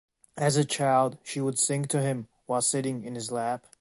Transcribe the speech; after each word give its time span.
As 0.35 0.57
a 0.57 0.65
child, 0.65 1.19
she 1.23 1.39
would 1.39 1.59
sing 1.59 1.85
to 1.85 2.01
him 2.01 2.27
while 2.47 2.63
sitting 2.63 3.03
in 3.03 3.13
his 3.13 3.31
lap. 3.31 3.67